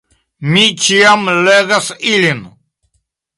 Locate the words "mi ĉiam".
0.53-1.29